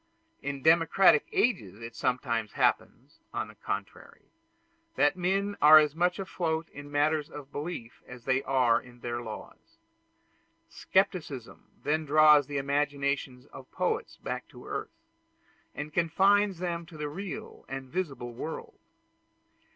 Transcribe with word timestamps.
In 0.41 0.63
democratic 0.63 1.27
ages 1.31 1.79
it 1.79 1.95
sometimes 1.95 2.53
happens, 2.53 3.19
on 3.35 3.49
the 3.49 3.53
contrary, 3.53 4.31
that 4.95 5.15
men 5.15 5.55
are 5.61 5.77
as 5.77 5.93
much 5.93 6.17
afloat 6.17 6.67
in 6.69 6.89
matters 6.91 7.29
of 7.29 7.51
belief 7.51 8.01
as 8.07 8.25
they 8.25 8.41
are 8.41 8.81
in 8.81 9.01
their 9.01 9.21
laws. 9.21 9.77
Scepticism 10.67 11.65
then 11.83 12.03
draws 12.05 12.47
the 12.47 12.57
imagination 12.57 13.47
of 13.53 13.71
poets 13.71 14.17
back 14.17 14.47
to 14.47 14.65
earth, 14.65 15.03
and 15.75 15.93
confines 15.93 16.57
them 16.57 16.83
to 16.87 16.97
the 16.97 17.07
real 17.07 17.63
and 17.67 17.85
visible 17.87 18.33
world. 18.33 18.79